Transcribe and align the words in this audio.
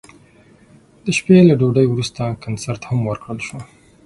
د 1.03 1.05
شپې 1.17 1.37
له 1.49 1.53
ډوډۍ 1.59 1.85
وروسته 1.89 2.23
کنسرت 2.43 2.81
هم 2.89 2.99
ورکړل 3.09 3.39
شو. 3.47 3.59